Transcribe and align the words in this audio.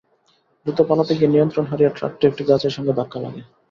দ্রুত 0.65 0.79
পালাতে 0.89 1.13
গিয়ে 1.17 1.33
নিয়ন্ত্রণ 1.33 1.65
হারিয়ে 1.67 1.95
ট্রাকটি 1.97 2.23
একটি 2.27 2.43
গাছের 2.49 2.75
সঙ্গে 2.75 2.93
ধাক্কা 2.99 3.17
লাগে। 3.23 3.41